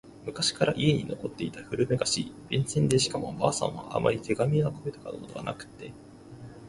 [0.25, 5.93] 昔から家に残っていた古めかしい、便箋でしかも婆さんはあまり手紙を書いたことがなくって……